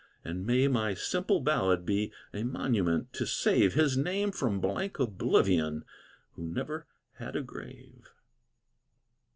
[0.25, 5.85] And may my simple ballad be A monument to save His name from blank oblivion,
[6.33, 6.87] Who never
[7.19, 8.09] had a grave.